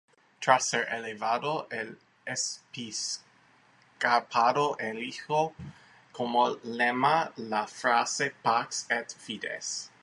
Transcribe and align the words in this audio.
Tras 0.41 0.65
ser 0.67 0.87
elevado 0.91 1.67
al 1.69 1.99
episcopado 2.25 4.75
eligió 4.79 5.53
como 6.11 6.55
lema, 6.63 7.31
la 7.35 7.67
frase 7.67 8.33
"Pax 8.41 8.87
Et 8.89 9.13
Fides". 9.15 9.91